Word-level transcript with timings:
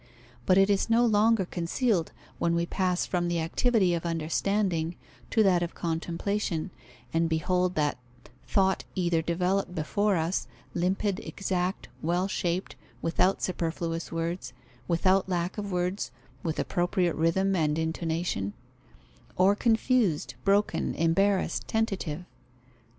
But 0.47 0.57
it 0.57 0.71
is 0.71 0.89
no 0.89 1.05
longer 1.05 1.45
concealed, 1.45 2.11
when 2.39 2.55
we 2.55 2.65
pass 2.65 3.05
from 3.05 3.27
the 3.27 3.39
activity 3.39 3.93
of 3.93 4.03
understanding 4.03 4.95
to 5.29 5.43
that 5.43 5.61
of 5.61 5.75
contemplation, 5.75 6.71
and 7.13 7.29
behold 7.29 7.75
that 7.75 7.99
thought 8.47 8.83
either 8.95 9.21
developed 9.21 9.75
before 9.75 10.15
us, 10.15 10.47
limpid, 10.73 11.19
exact, 11.19 11.87
well 12.01 12.27
shaped, 12.27 12.75
without 13.03 13.43
superfluous 13.43 14.11
words, 14.11 14.53
without 14.87 15.29
lack 15.29 15.59
of 15.59 15.71
words, 15.71 16.09
with 16.41 16.57
appropriate 16.57 17.13
rhythm 17.13 17.55
and 17.55 17.77
intonation; 17.77 18.53
or 19.35 19.55
confused, 19.55 20.33
broken, 20.43 20.95
embarrassed, 20.95 21.67
tentative. 21.67 22.25